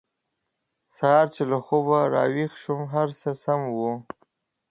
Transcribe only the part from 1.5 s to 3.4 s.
له خوبه راویښ شوم هر څه